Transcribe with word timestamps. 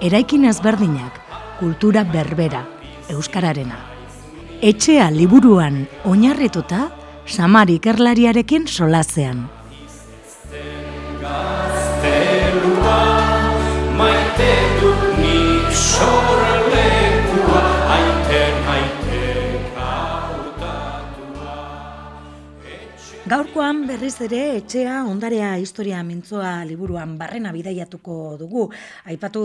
eraikin 0.00 0.44
ezberdinak, 0.48 1.20
kultura 1.60 2.04
berbera, 2.08 2.62
euskararena. 3.12 3.76
Etxea 4.64 5.10
liburuan 5.12 5.82
oinarrituta, 6.08 6.88
samar 7.26 7.68
ikerlariarekin 7.68 8.66
solazean. 8.66 9.44
Gaurkoan 23.30 23.84
berriz 23.86 24.16
ere 24.24 24.38
etxea 24.56 25.04
ondarea 25.06 25.52
historia 25.62 26.00
mintzoa 26.02 26.64
liburuan 26.66 27.12
barrena 27.20 27.52
bidaiatuko 27.54 28.14
dugu. 28.40 28.64
Aipatu 29.06 29.42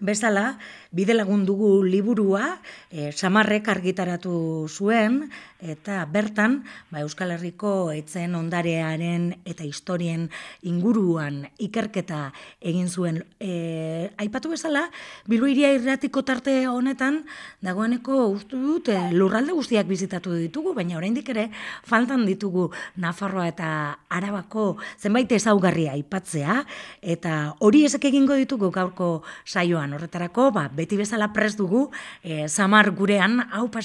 bezala, 0.00 0.44
bide 0.88 1.12
lagun 1.12 1.42
dugu 1.44 1.82
liburua, 1.84 2.46
e, 2.88 3.10
samarrek 3.12 3.68
argitaratu 3.68 4.32
zuen, 4.72 5.26
eta 5.60 6.04
bertan, 6.10 6.60
ba, 6.90 7.00
Euskal 7.00 7.32
Herriko 7.34 7.90
etzen 7.94 8.34
ondarearen 8.36 9.30
eta 9.48 9.64
historien 9.64 10.28
inguruan 10.66 11.46
ikerketa 11.62 12.30
egin 12.60 12.88
zuen. 12.88 13.22
E, 13.40 14.10
aipatu 14.20 14.52
bezala, 14.52 14.86
Bilbo 15.26 15.48
iria 15.50 15.72
irratiko 15.74 16.22
tarte 16.26 16.66
honetan, 16.68 17.22
dagoeneko 17.64 18.26
ustu 18.28 18.60
dut, 18.60 18.90
e, 18.92 18.98
lurralde 19.16 19.56
guztiak 19.56 19.88
bizitatu 19.88 20.34
ditugu, 20.36 20.74
baina 20.76 20.98
oraindik 21.00 21.28
ere, 21.32 21.48
faltan 21.86 22.26
ditugu 22.28 22.68
Nafarroa 23.00 23.48
eta 23.48 23.70
Arabako 24.12 24.76
zenbait 25.00 25.32
ezaugarria 25.32 25.96
aipatzea, 25.96 26.62
eta 27.02 27.56
hori 27.60 27.84
ezek 27.88 28.08
egingo 28.10 28.36
ditugu 28.36 28.70
gaurko 28.74 29.22
saioan. 29.44 29.96
Horretarako, 29.96 30.50
ba, 30.52 30.68
beti 30.72 30.98
bezala 31.00 31.32
prest 31.32 31.58
dugu, 31.58 31.88
e, 32.22 32.46
samar 32.48 32.92
gurean, 32.96 33.40
hau 33.52 33.68
pa 33.72 33.80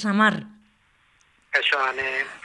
Kaixo, 1.52 1.76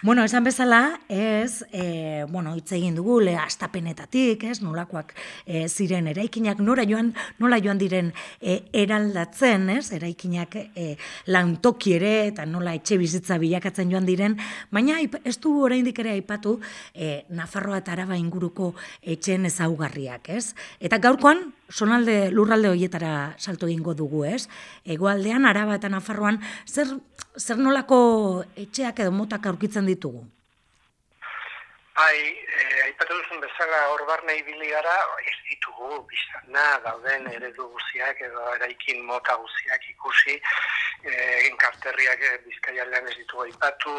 Bueno, 0.01 0.25
esan 0.25 0.43
bezala, 0.43 0.99
ez, 1.07 1.63
e, 1.71 2.25
bueno, 2.27 2.57
hitz 2.57 2.73
egin 2.75 2.93
dugu, 2.93 3.21
le 3.21 3.37
astapenetatik, 3.39 4.43
ez, 4.43 4.57
nolakoak 4.59 5.13
e, 5.45 5.69
ziren 5.69 6.09
eraikinak, 6.11 6.59
nora 6.59 6.83
joan, 6.83 7.13
nola 7.39 7.61
joan 7.63 7.79
diren 7.79 8.09
e, 8.41 8.57
eraldatzen, 8.75 9.69
ez, 9.77 9.93
eraikinak 9.95 10.57
e, 10.59 10.89
lantoki 11.31 11.95
ere, 11.95 12.11
eta 12.33 12.43
nola 12.45 12.73
etxe 12.75 12.97
bizitza 12.99 13.39
bilakatzen 13.39 13.95
joan 13.95 14.03
diren, 14.05 14.35
baina 14.75 14.99
ez 14.99 15.37
du 15.39 15.55
oraindik 15.63 16.03
ere 16.03 16.11
aipatu 16.17 16.57
e, 16.93 17.23
Nafarroa 17.31 17.79
eta 17.79 17.95
Araba 17.95 18.19
inguruko 18.19 18.73
etxen 19.01 19.47
ezaugarriak, 19.47 20.27
ez? 20.35 20.51
Eta 20.83 20.99
gaurkoan, 20.99 21.53
sonalde 21.71 22.27
lurralde 22.31 22.75
horietara 22.75 23.35
salto 23.39 23.71
egingo 23.71 23.95
dugu, 23.95 24.25
ez? 24.27 24.49
Egoaldean, 24.83 25.47
Araba 25.47 25.79
eta 25.79 25.87
Nafarroan, 25.95 26.41
zer, 26.67 26.91
zer 27.37 27.57
nolako 27.57 27.99
etxeak 28.55 28.99
edo 29.03 29.11
motak 29.11 29.45
aurkitzen 29.45 29.85
ditugu? 29.85 30.25
Bai, 31.97 32.17
e, 32.61 32.63
aipatu 32.85 33.15
duzun 33.17 33.39
bezala 33.41 33.77
hor 33.89 34.03
barne 34.05 34.35
ibili 34.37 34.67
gara, 34.69 34.97
ez 35.25 35.37
ditugu, 35.49 36.03
biztana, 36.11 36.65
dauden 36.83 37.25
eredu 37.31 37.65
guziak 37.73 38.21
edo 38.27 38.43
eraikin 38.53 39.01
mota 39.05 39.33
guziak 39.41 39.87
ikusi, 39.93 40.35
e, 41.01 41.13
enkarterriak 41.47 42.21
e, 42.21 42.35
bizkaialean 42.45 43.09
ez 43.09 43.15
ditugu 43.17 43.47
aipatu, 43.47 43.95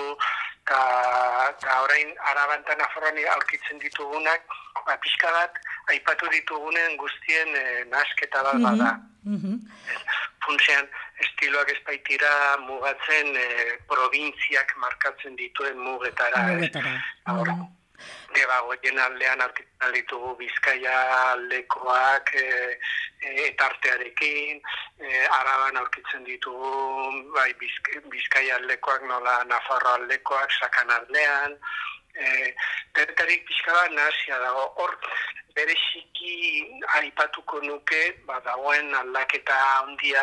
eta 0.69 1.81
orain 1.89 2.15
arabantan 2.31 2.87
aforran 2.87 3.19
aurkitzen 3.35 3.83
ditugunak, 3.83 4.47
ba, 4.87 4.95
pixka 5.03 5.35
bat, 5.35 5.59
aipatu 5.91 6.31
ditugunen 6.37 6.97
guztien 7.03 7.55
e, 7.57 7.67
nasketa 7.91 8.47
bat 8.47 8.63
bada. 8.63 8.95
Mm 9.27 9.39
-hmm. 9.43 9.57
Funtzean, 10.45 10.87
estiloak 11.27 11.73
ez 11.73 11.81
baitira 11.87 12.31
mugatzen 12.67 13.35
e, 13.37 13.49
provintziak 13.91 14.75
markatzen 14.85 15.37
dituen 15.37 15.79
mugetara. 15.79 16.47
Mugetara. 16.53 16.95
Eh? 16.95 17.59
Deba, 18.35 18.61
goien 18.69 18.99
aldean 19.03 19.41
artikan 19.43 19.93
ditugu 19.95 20.35
bizkaia 20.39 20.99
aldekoak 21.33 22.31
e, 22.39 22.45
e, 23.25 23.33
etartearekin, 23.49 24.61
e, 25.01 25.09
araban 25.41 25.81
aurkitzen 25.81 26.23
ditugu 26.29 26.71
bai, 27.35 27.51
bizkaia 28.13 28.61
aldekoak 28.61 29.03
nola 29.11 29.41
nafarro 29.51 29.97
aldekoak 29.97 30.55
sakan 30.61 30.95
aldean, 31.01 31.59
e, 32.15 32.55
Deretarik 32.99 33.45
pixka 33.47 33.73
bat 33.73 33.93
nahazia 33.95 34.39
dago. 34.43 34.65
Hor, 34.83 34.95
bere 35.59 35.75
xiki 35.75 36.35
aipatuko 36.99 37.61
nuke, 37.67 38.03
ba, 38.27 38.39
dagoen 38.47 38.95
aldaketa 38.95 39.57
handia 39.79 40.23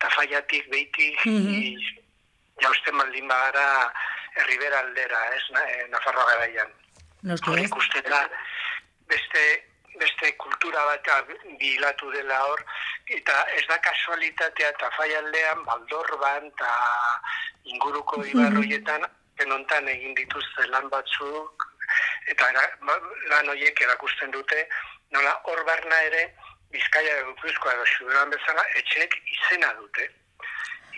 tafaiatik 0.00 0.70
beiti 0.72 1.10
mm 1.24 1.40
-hmm. 1.46 2.00
jausten 2.62 2.96
maldin 2.96 3.28
bagara 3.28 3.92
herribera 4.36 4.78
aldera, 4.84 5.20
ez, 5.36 5.44
na, 5.54 5.60
e, 5.70 5.88
Nafarroa 5.92 6.26
garaian. 6.32 6.70
Hor 7.46 7.58
ikusten 7.58 8.06
da, 8.08 8.20
beste, 9.12 9.42
beste 10.02 10.32
kultura 10.44 10.84
bat 10.90 11.10
bilatu 11.60 12.10
dela 12.14 12.38
hor, 12.48 12.62
eta 13.18 13.34
ez 13.58 13.64
da 13.68 13.78
kasualitatea 13.86 14.72
tafaialdean, 14.82 15.64
baldorban, 15.64 16.46
eta 16.52 16.70
inguruko 17.64 18.16
mm 18.16 18.22
-hmm. 18.22 18.30
ibarroietan, 18.30 19.08
penontan 19.36 19.88
egin 19.88 20.14
dituzte 20.14 20.66
lan 20.66 20.88
batzuk, 20.88 21.69
eta 22.26 22.50
era, 22.50 22.62
ba, 22.86 22.98
lan 23.28 23.48
horiek 23.48 23.80
erakusten 23.80 24.30
dute, 24.30 24.68
nola 25.10 25.34
hor 25.44 25.64
barna 25.64 26.00
ere, 26.10 26.24
Bizkaia 26.70 27.16
edo 27.18 27.32
Gipuzkoa 27.32 27.72
edo 27.74 27.86
Xuderan 27.92 28.30
bezala 28.30 28.64
etxeek 28.78 29.16
izena 29.34 29.72
dute. 29.78 30.06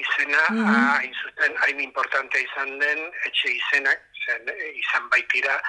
Izena 0.03 0.43
mm 0.51 0.59
-hmm. 0.59 0.99
hain 0.99 1.15
zuten 1.23 1.57
hain 1.63 1.81
importante 1.81 2.41
izan 2.41 2.79
den 2.79 3.01
etxe 3.29 3.53
izenak 3.53 4.01
zen, 4.27 4.51
izan 4.75 5.09
baitira 5.09 5.61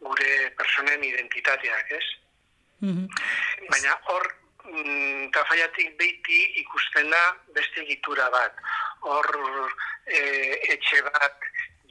gure 0.00 0.50
personen 0.58 1.04
identitateak, 1.04 1.90
ez? 1.90 2.06
Mm 2.80 3.06
Baina 3.70 3.94
hor 4.10 4.26
mm, 4.64 5.30
tafaiatik 5.30 5.96
beiti 5.98 6.40
ikusten 6.62 7.10
da 7.10 7.22
beste 7.56 7.80
egitura 7.80 8.28
bat. 8.30 8.58
Hor 9.00 9.28
e, 10.06 10.20
etxe 10.74 11.02
bat 11.02 11.43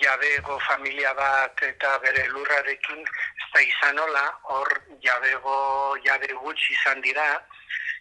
jabego 0.04 0.60
familia 0.68 1.14
bat 1.14 1.62
eta 1.64 1.98
bere 2.04 2.26
lurrarekin 2.34 3.02
ez 3.04 3.48
da 3.54 3.62
izan 3.62 4.00
hola, 4.00 4.26
hor 4.56 4.70
jabego 5.06 5.56
jabe 6.06 6.34
gutxi 6.42 6.74
izan 6.74 7.02
dira, 7.02 7.28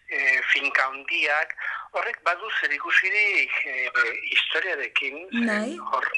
e, 0.08 0.40
finka 0.52 0.88
hondiak, 0.90 1.54
horrek 1.92 2.18
badu 2.26 2.50
zer 2.60 2.74
ikusirik 2.78 3.54
e, 3.66 3.76
historiarekin, 4.32 5.22
bai. 5.46 5.78
hor 5.92 6.08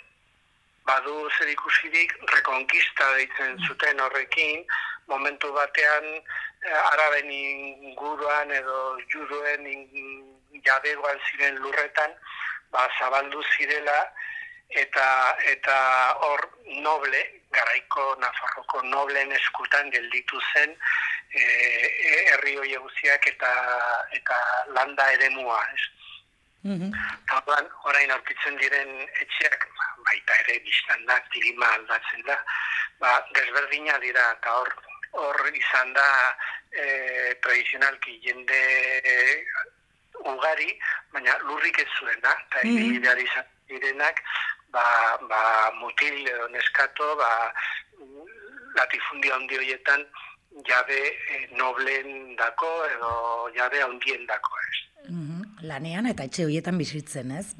badu 0.88 1.28
zer 1.38 1.52
ikusirik 1.52 2.16
rekonkista 2.34 3.12
deitzen 3.18 3.58
zuten 3.68 4.00
horrekin, 4.00 4.64
momentu 5.12 5.52
batean 5.52 6.10
e, 6.14 6.74
araben 6.92 7.30
inguruan 7.30 8.52
edo 8.60 8.80
juduen 9.12 9.68
jabegoan 10.64 11.18
ziren 11.30 11.60
lurretan, 11.60 12.16
ba, 12.72 12.88
zabaldu 12.98 13.42
zirela, 13.56 13.98
eta 14.74 15.08
eta 15.52 15.76
hor 16.26 16.42
noble 16.82 17.20
garaiko 17.54 18.04
Nafarroko 18.20 18.82
nobleen 18.82 19.32
eskutan 19.32 19.90
gelditu 19.90 20.40
zen 20.52 20.74
e, 21.30 21.42
e 21.42 22.14
herri 22.32 22.56
hoe 22.56 22.80
guztiak 22.86 23.26
eta 23.30 23.52
eta 24.18 24.38
landa 24.76 25.10
eremua, 25.18 25.60
ez? 25.74 25.84
Mm 26.64 26.92
orain 27.84 28.10
aurkitzen 28.10 28.56
diren 28.56 28.90
etxeak 29.22 29.66
ba, 29.78 29.86
baita 30.08 30.36
ere 30.42 30.58
biztan 30.64 31.04
da 31.06 31.18
klima 31.30 31.68
aldatzen 31.76 32.22
da. 32.26 32.38
Ba, 32.98 33.10
desberdina 33.36 33.98
dira 33.98 34.30
eta 34.38 34.54
hor 34.58 34.70
hor 35.20 35.50
izan 35.52 35.92
da 35.92 36.08
e, 36.72 37.34
tradizionalki 37.42 38.18
jende 38.24 38.62
ugari, 40.24 40.70
baina 41.12 41.36
lurrik 41.44 41.78
ez 41.78 41.90
zuena, 41.98 42.32
eta 42.32 42.64
mm 42.64 42.76
-hmm. 42.78 43.22
izan 43.26 43.46
direnak, 43.68 44.22
ba, 44.74 44.86
ba, 45.30 45.42
mutil 45.80 46.26
edo 46.28 46.48
neskato, 46.52 47.14
ba, 47.20 47.30
latifundia 48.76 49.34
handi 49.36 49.56
horietan 49.58 50.02
jabe 50.68 50.98
e, 51.34 51.38
noblen 51.58 52.34
dako 52.38 52.70
edo 52.90 53.12
jabe 53.56 53.82
handien 53.82 54.26
dako 54.26 54.58
ez. 54.66 54.78
Mhm. 55.10 55.40
Lanean 55.70 56.06
eta 56.10 56.26
etxe 56.28 56.44
horietan 56.46 56.78
bizitzen, 56.78 57.30
ez? 57.38 57.54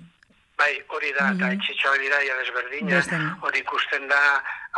Bai, 0.59 0.75
hori 0.95 1.11
da, 1.19 1.33
eta 1.35 1.47
Mhm. 1.51 1.57
etxetxoak 1.59 1.99
dira, 1.99 2.19
ja 2.23 2.35
desberdina, 2.39 2.91
Desberdin. 2.91 3.31
hori 3.43 3.59
ikusten 3.59 4.07
da 4.09 4.21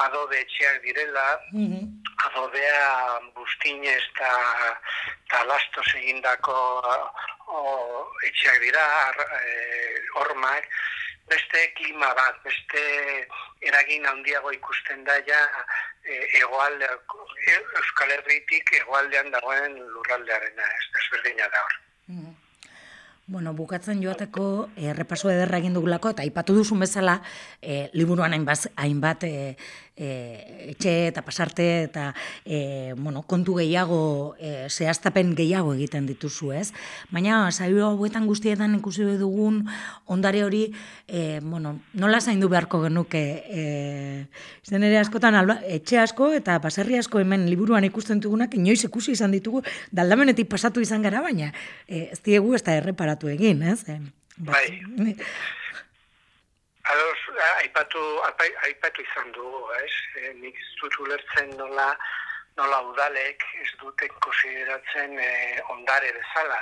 adobe 0.07 0.39
etxeak 0.41 0.81
direla, 0.83 1.27
Mhm. 1.53 1.83
adobea 2.27 3.21
bustinez 3.35 4.03
eta 4.15 4.31
ta 5.29 5.45
lastos 5.45 5.95
egindako 5.95 6.57
o, 7.47 8.09
etxeak 8.29 8.61
dira, 8.61 8.85
ar, 9.09 9.17
e, 9.45 10.01
hormak, 10.15 10.65
beste 11.29 11.73
klima 11.79 12.13
bat, 12.15 12.39
beste 12.45 12.83
eragin 13.71 14.07
handiago 14.07 14.53
ikusten 14.53 15.05
da 15.05 15.19
ja 15.27 15.41
e, 16.05 16.21
egoalde, 16.43 16.91
e, 17.47 17.57
Euskal 17.81 18.15
Herritik 18.19 18.73
egoaldean 18.81 19.33
dagoen 19.35 19.81
lurraldearena, 19.95 20.71
ez 20.79 20.87
desberdina 20.99 21.49
da 21.55 21.65
hor. 21.65 21.77
Bueno, 23.29 23.53
bukatzen 23.59 23.99
joateko 23.99 24.69
eh, 24.77 24.93
errepaso 24.93 25.33
ederra 25.33 25.59
egin 25.59 25.75
dugulako 25.75 26.13
eta 26.13 26.23
aipatu 26.23 26.55
duzun 26.55 26.79
bezala 26.85 27.17
eh, 27.61 27.89
liburuan 27.93 28.37
hainbat, 28.37 28.69
hainbat 28.79 29.25
eh, 29.27 29.57
eh, 29.97 30.71
etxe 30.71 30.93
eta 31.09 31.25
pasarte 31.27 31.65
eta 31.89 32.05
eh, 32.45 32.95
bueno, 32.97 33.25
kontu 33.27 33.57
gehiago 33.59 34.37
eh, 34.39 34.69
zehaztapen 34.71 35.35
gehiago 35.35 35.73
egiten 35.75 36.07
dituzu, 36.07 36.53
ez? 36.55 36.71
Baina 37.11 37.51
saio 37.51 37.89
hauetan 37.89 38.29
guztietan 38.31 38.77
ikusi 38.79 39.09
dugun 39.19 39.65
ondare 40.07 40.45
hori 40.45 40.63
eh, 41.09 41.41
bueno, 41.43 41.81
nola 41.95 42.21
zaindu 42.21 42.47
beharko 42.53 42.85
genuke 42.85 43.25
eh, 43.51 44.27
zen 44.63 44.87
ere 44.87 45.01
askotan 45.01 45.35
alba, 45.35 45.59
etxe 45.67 45.99
asko 45.99 46.31
eta 46.37 46.61
baserri 46.63 47.01
asko 47.03 47.19
hemen 47.19 47.49
liburuan 47.51 47.83
ikusten 47.91 48.23
dugunak 48.23 48.55
inoiz 48.55 48.85
ikusi 48.87 49.19
izan 49.19 49.35
ditugu 49.35 49.65
daldamenetik 49.91 50.47
pasatu 50.47 50.85
izan 50.85 51.03
gara 51.03 51.27
baina 51.27 51.51
eh, 51.89 52.11
ez 52.13 52.23
diegu 52.23 52.55
ez 52.55 52.63
da 52.63 52.79
erreparatu 52.79 53.16
egin, 53.25 53.63
ez? 53.63 53.89
Eh, 53.89 54.01
Bai. 54.37 55.17
Ados, 56.87 57.19
aipatu, 57.63 58.01
aipatu 58.63 59.03
izan 59.03 59.33
dugu, 59.33 59.63
ez? 59.81 59.95
E, 60.21 60.33
nik 60.43 60.59
dut 60.81 60.99
ulertzen 61.01 61.57
nola, 61.57 61.97
nola 62.57 62.83
udalek 62.91 63.43
ez 63.63 63.71
duten 63.81 64.13
konsideratzen 64.21 65.19
e, 65.19 65.31
ondare 65.73 66.13
bezala. 66.13 66.61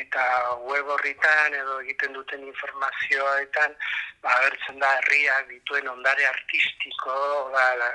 Eta 0.00 0.22
web 0.70 0.86
horritan 0.94 1.54
edo 1.58 1.80
egiten 1.82 2.14
duten 2.14 2.46
informazioetan, 2.46 3.74
ba, 4.22 4.36
agertzen 4.38 4.78
da 4.78 4.94
herriak 5.00 5.50
dituen 5.50 5.90
ondare 5.90 6.28
artistiko, 6.30 7.18
ba, 7.50 7.64
la, 7.82 7.90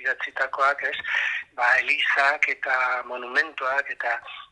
idatzitakoak, 0.00 0.82
ez? 0.88 0.96
Ba, 1.54 1.68
elizak 1.84 2.48
eta 2.56 3.04
monumentoak 3.12 3.92
eta 3.92 4.16
eta 4.16 4.43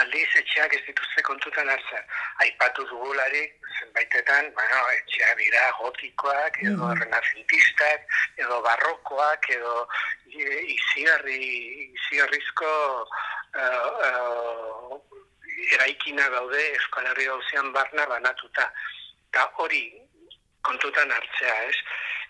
aldiz 0.00 0.28
etxeak 0.40 0.74
ez 0.74 0.82
dituzte 0.86 1.22
kontutan 1.22 1.68
hartzen. 1.68 2.04
Aipatu 2.44 2.84
dugularik, 2.90 3.54
zenbaitetan, 3.80 4.50
bueno, 4.54 4.78
etxeak 4.98 5.36
dira 5.38 5.70
gotikoak, 5.80 6.58
edo 6.62 6.88
Mhm. 6.88 7.00
renacentistak, 7.02 8.00
edo 8.36 8.60
barrokoak, 8.62 9.50
edo 9.50 9.88
i- 10.26 10.76
izigarri, 10.76 11.92
izigarrizko 11.94 12.70
uh, 13.54 13.88
uh, 14.06 14.98
eraikina 15.74 16.28
daude 16.30 16.62
Euskal 16.74 17.06
Herri 17.06 17.24
gauzean 17.26 17.72
barna 17.72 18.06
banatuta. 18.06 18.72
Eta 19.30 19.44
hori 19.58 19.84
kontutan 20.62 21.10
hartzea, 21.12 21.54
ez? 21.68 21.76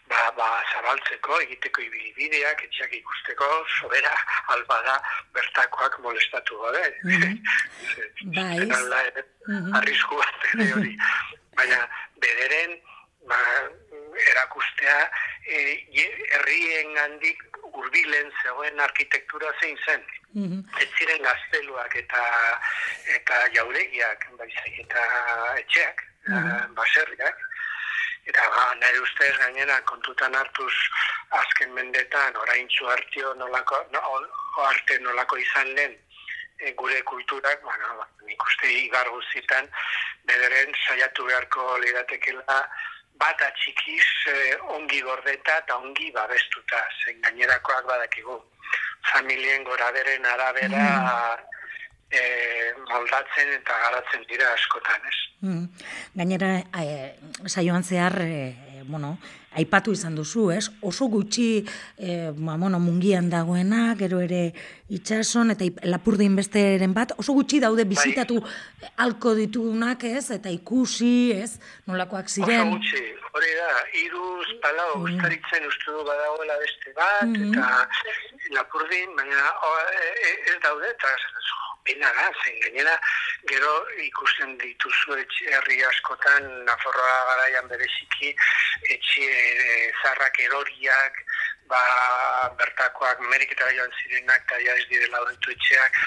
Ba, 0.08 0.20
ba, 0.36 0.48
zabaltzeko, 0.72 1.38
egiteko 1.46 1.80
ibibideak, 1.80 2.60
etxeak 2.66 2.92
ikusteko, 2.98 3.46
sobera, 3.80 4.12
albada, 4.52 4.98
bertakoak 5.32 5.96
molestatu 6.04 6.58
gabe. 6.60 6.82
Mhm. 7.04 7.38
Bai. 8.36 8.58
Zenala, 8.60 9.00
ere, 9.10 9.24
Mhm. 9.48 9.74
arrisku 9.80 10.16
bat 10.20 10.44
ere 10.52 10.66
hori. 10.76 10.92
Baina, 11.56 11.80
bederen, 12.20 12.76
ba, 13.28 13.38
erakustea, 14.30 14.98
e, 15.48 15.58
herrien 16.36 16.96
handik 17.04 17.42
urbilen 17.72 18.30
zegoen 18.42 18.80
arkitektura 18.80 19.52
zein 19.60 19.78
zen. 19.86 20.04
Mhm. 20.34 20.60
Ez 20.80 20.88
ziren 20.98 21.22
gazteluak 21.22 21.96
eta 21.96 22.22
eta 23.16 23.40
jauregiak, 23.56 24.28
baizik 24.38 24.80
eta 24.84 25.02
etxeak, 25.64 26.04
Mhm. 26.28 26.74
baserriak. 26.74 27.36
Eta 28.24 28.44
ba, 28.48 28.64
nire 28.80 29.00
ustez 29.04 29.32
gainera 29.38 29.80
kontutan 29.90 30.34
hartuz 30.34 30.72
azken 31.40 31.74
mendetan 31.76 32.36
oraintzu 32.44 32.88
hartio 32.88 33.34
nolako, 33.34 33.82
no, 33.92 34.00
arte 34.68 34.98
nolako 34.98 35.36
izan 35.42 35.74
den 35.76 35.92
e, 36.58 36.72
gure 36.72 37.02
kulturak, 37.02 37.60
bueno, 37.62 37.98
ba, 37.98 38.08
nik 38.24 38.46
uste 38.48 38.72
igar 38.72 39.10
guztietan 39.12 39.68
bederen 40.30 40.72
saiatu 40.86 41.28
beharko 41.28 41.78
liratekela 41.84 42.60
bat 43.20 43.42
atxikiz 43.48 44.06
e, 44.32 44.36
ongi 44.78 45.02
gordeta 45.02 45.58
eta 45.62 45.76
ongi 45.76 46.10
babestuta, 46.16 46.80
zen 47.04 47.20
gainerakoak 47.28 47.84
badakigu. 47.92 48.40
Familien 49.12 49.64
goraberen 49.68 50.24
arabera 50.24 50.84
e, 52.14 52.72
moldatzen 52.90 53.52
eta 53.60 53.78
garatzen 53.86 54.24
dira 54.30 54.52
askotan, 54.54 55.00
ez? 55.10 55.18
Mm. 55.44 55.64
Gainera, 56.14 56.52
eh, 56.80 57.16
saioan 57.46 57.84
zehar, 57.84 58.14
eh, 58.22 58.82
bueno, 58.86 59.18
aipatu 59.56 59.92
izan 59.92 60.14
duzu, 60.16 60.50
ez? 60.52 60.70
Oso 60.82 61.06
gutxi, 61.08 61.64
eh, 61.98 62.30
ba, 62.34 62.56
bueno, 62.56 62.78
mungian 62.80 63.28
dagoena, 63.30 63.94
gero 63.98 64.20
ere 64.20 64.52
itxason, 64.88 65.50
eta 65.54 65.64
lapurdin 65.84 66.34
besteren 66.36 66.92
bat, 66.94 67.12
oso 67.18 67.32
gutxi 67.32 67.60
daude 67.60 67.84
bizitatu 67.84 68.40
alko 68.96 69.34
ditugunak, 69.34 70.04
ez? 70.04 70.30
Eta 70.30 70.48
ikusi, 70.50 71.32
ez? 71.32 71.58
Nolakoak 71.86 72.26
Oso 72.26 72.42
ziren. 72.42 72.70
gutxi, 72.74 73.04
hori 73.32 73.52
da, 73.60 73.70
iruz, 74.04 74.48
palau, 74.62 74.98
Mm. 74.98 75.04
ustaritzen 75.14 75.66
uste 75.66 75.90
du 75.90 76.04
badagoela 76.04 76.56
beste 76.58 76.92
bat, 76.96 77.24
Mhm. 77.28 77.52
eta 77.52 77.88
lapurdin, 78.56 79.16
baina 79.16 79.40
o, 79.62 79.70
e, 79.92 80.04
e, 80.28 80.30
ez 80.54 80.60
daude, 80.62 80.88
eta 80.90 81.08
pena 81.84 82.10
da, 82.16 82.30
zein 82.42 82.58
gainera, 82.64 82.94
gero 83.50 83.72
ikusten 84.06 84.56
dituzu 84.58 85.16
herri 85.52 85.82
askotan, 85.84 86.46
Nafarroa 86.64 87.18
garaian 87.30 87.68
bereziki, 87.68 88.32
etxe 88.96 89.26
e, 89.28 89.92
zarrak 90.02 90.38
eroriak, 90.46 91.20
ba, 91.68 91.82
bertakoak 92.58 93.20
meriketara 93.28 93.72
joan 93.76 93.92
zirenak, 94.02 94.42
eta 94.48 94.60
ja 94.64 94.74
ez 94.80 94.86
direla 94.88 95.20
horretu 95.20 95.52
etxeak, 95.54 96.02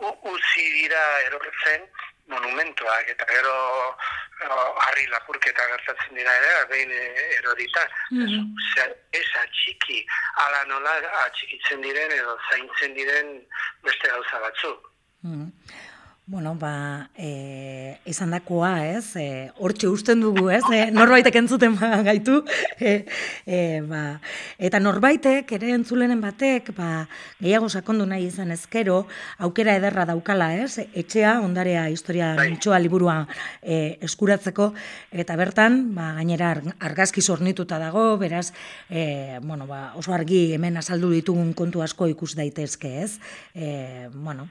u- 0.00 0.18
uzi 0.32 0.66
dira 0.80 1.04
erortzen, 1.28 1.86
monumentoak 2.26 3.06
eta 3.12 3.24
gero 3.30 3.52
o, 3.54 4.56
harri 4.82 5.06
lapurketa 5.12 5.62
gertatzen 5.70 6.16
dira 6.18 6.32
ere, 6.40 6.56
behin 6.72 6.90
e, 6.90 7.04
erorita. 7.36 7.84
Mhm. 8.10 8.48
Osea, 8.64 8.88
ez 9.12 9.28
atxiki, 9.44 10.00
ala 10.42 10.64
nola 10.72 10.96
atxikitzen 11.26 11.80
diren 11.86 12.10
edo 12.18 12.34
zaintzen 12.50 12.94
diren 12.98 13.30
beste 13.86 14.08
gauza 14.10 14.40
batzuk. 14.42 14.90
Mm. 15.26 15.52
Bueno, 16.28 16.56
ba, 16.58 17.10
e, 17.14 18.00
izan 18.04 18.32
dakoa, 18.34 18.82
ez? 18.82 19.14
E, 19.14 19.52
hortxe 19.62 19.86
usten 19.86 20.18
dugu, 20.24 20.48
ez? 20.50 20.64
E, 20.74 20.88
norbaitek 20.90 21.36
entzuten 21.38 21.76
ba, 21.78 22.00
gaitu. 22.02 22.40
E, 22.82 22.94
e, 23.46 23.58
ba, 23.86 24.00
eta 24.58 24.80
norbaitek, 24.82 25.52
ere 25.54 25.68
entzulenen 25.76 26.18
batek, 26.18 26.72
ba, 26.74 27.04
gehiago 27.38 27.68
sakondu 27.70 28.08
nahi 28.10 28.26
izan 28.26 28.50
ezkero, 28.50 29.04
aukera 29.38 29.76
ederra 29.78 30.02
daukala, 30.10 30.48
ez? 30.58 30.80
Etxea, 30.98 31.36
ondarea, 31.46 31.84
historia 31.94 32.32
Bai. 32.34 32.48
mintxoa 32.50 32.80
liburua 32.82 33.14
e, 33.62 33.76
eskuratzeko, 34.08 34.72
eta 35.14 35.36
bertan, 35.38 35.78
ba, 35.94 36.08
gainera 36.16 36.48
ar- 36.56 36.72
argazki 36.90 37.22
zornituta 37.22 37.78
dago, 37.78 38.08
beraz, 38.18 38.48
e, 38.90 39.38
bueno, 39.46 39.70
ba, 39.70 39.92
oso 39.94 40.10
argi 40.18 40.48
hemen 40.58 40.82
azaldu 40.82 41.12
ditugun 41.14 41.54
kontu 41.54 41.86
asko 41.86 42.10
ikus 42.10 42.32
daitezke, 42.34 42.90
ez? 43.04 43.12
E, 43.54 44.08
bueno, 44.10 44.48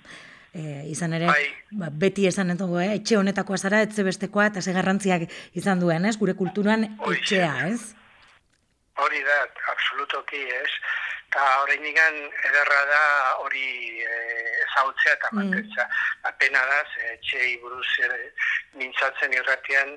E, 0.56 0.86
izan 0.88 1.12
ere, 1.18 1.26
Bai. 1.28 1.48
ba, 1.82 1.90
beti 1.92 2.28
esan 2.30 2.50
entzongo, 2.54 2.80
eh? 2.80 2.94
etxe 2.96 3.18
honetakoa 3.20 3.58
zara, 3.60 3.82
etxe 3.84 4.06
bestekoa, 4.08 4.46
eta 4.54 4.62
ze 4.64 4.72
garrantziak 4.72 5.26
izan 5.60 5.82
duen, 5.84 6.06
ez? 6.08 6.16
Gure 6.22 6.34
kulturan 6.40 6.86
etxea, 7.12 7.68
ez? 7.74 7.82
Hori 9.04 9.20
da, 9.28 9.40
absolutoki 9.74 10.40
ez. 10.56 10.72
Eta 11.28 11.44
horrein 11.60 11.84
ederra 11.92 12.82
da 12.88 13.02
hori 13.44 14.00
e, 14.00 14.14
ezagutzea 14.70 15.14
eta 15.18 15.30
Mm. 15.34 15.36
mantentzea. 15.42 15.90
Apena 16.32 16.62
da, 16.72 16.78
ze 16.94 17.10
etxei 17.16 17.58
buruz 17.60 17.88
ere 18.06 18.32
mintzatzen 18.80 19.34
irratian 19.36 19.92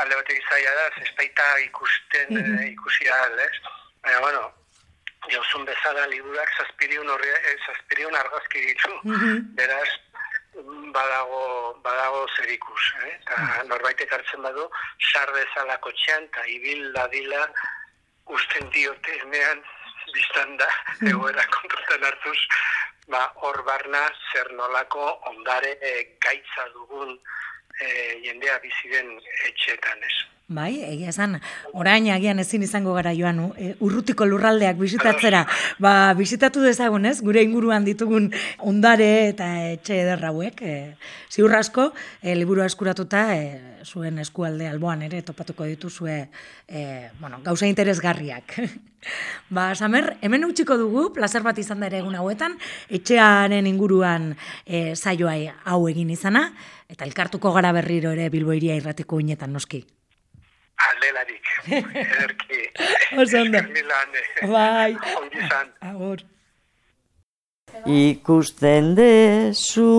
alde 0.00 0.14
batek 0.16 0.40
izaia 0.40 0.72
da, 0.78 0.86
ez 1.04 1.12
baita 1.18 1.44
ikusten 1.66 2.32
Mhm. 2.32 2.58
e, 2.62 2.70
ikusi 2.72 3.08
ahal, 3.12 3.38
ez? 3.38 3.52
Baina, 4.02 4.20
bueno, 4.20 4.42
jauzun 5.30 5.64
bezala 5.64 6.06
liburak 6.06 6.50
zazpiriun, 6.58 7.08
horre, 7.08 7.32
eh, 7.44 7.56
zazpiriun 7.66 8.14
argazki 8.14 8.66
ditu. 8.66 9.00
Mhm. 9.04 9.40
Beraz, 9.58 9.88
badago, 10.92 11.78
badago 11.82 12.26
zer 12.36 12.50
ikus, 12.50 12.84
eh? 13.04 13.14
Eta 13.20 13.64
norbaitek 13.68 14.12
hartzen 14.12 14.42
badu, 14.42 14.68
sar 15.12 15.32
bezala 15.32 15.76
kotxean, 15.84 16.24
eta 16.24 16.46
ibil 16.46 16.92
dadila 16.92 17.46
usten 18.26 18.70
diote 18.70 19.18
emean 19.22 19.62
biztan 20.12 20.56
da, 20.56 20.68
egoera 21.10 21.44
kontutan 21.52 22.04
hartuz, 22.08 22.38
ba, 23.12 23.26
hor 23.42 23.62
barna 23.66 24.04
zer 24.32 24.50
nolako 24.52 25.04
ondare 25.30 25.76
e, 25.80 25.92
gaitza 26.24 26.68
dugun 26.74 27.14
e, 27.80 27.88
jendea 28.24 28.58
biziren 28.64 29.14
etxetan, 29.50 30.02
ez. 30.02 30.16
Bai, 30.48 30.78
egia 30.80 31.10
esan, 31.12 31.34
orain 31.76 32.06
agian 32.08 32.38
ezin 32.40 32.62
izango 32.64 32.94
gara 32.96 33.10
joan, 33.12 33.42
e, 33.60 33.74
urrutiko 33.84 34.24
lurraldeak 34.24 34.78
bisitatzera, 34.80 35.42
ba, 35.84 36.14
bisitatu 36.16 36.62
dezagun, 36.64 37.04
ez? 37.04 37.18
Gure 37.20 37.42
inguruan 37.44 37.84
ditugun 37.84 38.30
ondare 38.64 39.08
eta 39.34 39.48
etxe 39.74 39.98
ederra 40.06 40.30
hauek, 40.30 40.62
e, 40.64 40.76
ziur 41.28 41.52
asko, 41.52 41.90
e, 42.22 42.32
liburu 42.32 42.64
eskuratuta, 42.64 43.26
e, 43.36 43.82
zuen 43.84 44.22
eskualde 44.24 44.70
alboan 44.70 45.04
ere, 45.04 45.20
topatuko 45.20 45.68
dituzue, 45.68 46.16
e, 46.64 46.86
bueno, 47.20 47.42
gauza 47.44 47.68
interesgarriak. 47.68 48.56
ba, 49.54 49.74
Samer, 49.76 50.14
hemen 50.24 50.48
utziko 50.48 50.80
dugu, 50.80 51.10
plazer 51.12 51.44
bat 51.44 51.60
izan 51.60 51.84
da 51.84 51.92
ere 51.92 52.00
egun 52.00 52.16
hauetan, 52.16 52.56
etxearen 52.88 53.68
inguruan 53.68 54.32
e, 54.64 54.96
saioa 54.96 55.36
hau 55.68 55.82
egin 55.92 56.08
izana, 56.16 56.48
eta 56.88 57.04
elkartuko 57.04 57.52
gara 57.52 57.76
berriro 57.76 58.16
ere 58.16 58.32
bilboiria 58.32 58.80
irratiko 58.80 59.20
inetan 59.20 59.52
noski. 59.52 59.84
Aldelarik, 60.86 61.46
ederki. 62.02 62.60
Oso 63.20 63.40
ondo. 63.42 63.60
Milan, 63.74 64.08
Bai. 64.52 64.92
ongi 65.18 65.38
izan. 65.44 65.68
Agur. 65.90 66.18
Ikusten 67.86 68.94
dezu 68.96 69.90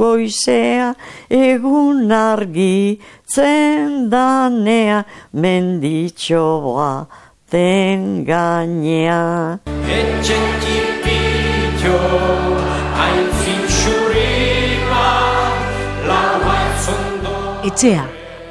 goizea 0.00 0.94
egun 1.30 2.10
argi 2.10 2.98
zendanea 3.34 5.04
menditxoa 5.42 7.06
den 7.52 8.24
gainean. 8.24 9.60
Etxen 9.98 10.48
tipitxo, 10.64 11.98
hain 12.98 13.26
zintxurima, 13.42 15.06
laua 16.08 16.58
zondo. 16.86 17.36
Etxea, 17.68 18.04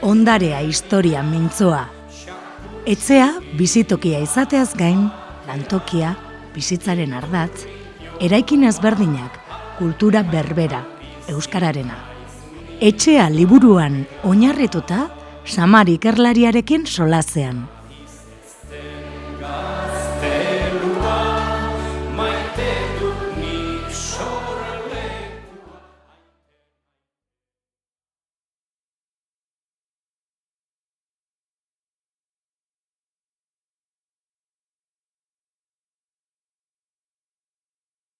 ondarea 0.04 0.60
historia 0.60 1.24
mintzoa. 1.24 1.86
Etxea, 2.86 3.30
bizitokia 3.56 4.20
izateaz 4.20 4.74
gain, 4.76 5.06
lantokia, 5.48 6.10
bizitzaren 6.52 7.14
ardatz, 7.16 7.64
eraikin 8.20 8.66
ezberdinak, 8.68 9.38
kultura 9.78 10.26
berbera, 10.28 10.82
euskararena. 11.32 11.96
Etxea 12.84 13.30
liburuan 13.32 14.02
oinarrituta, 14.28 15.08
samar 15.46 15.88
ikerlariarekin 15.88 16.84
solazean. 16.86 17.64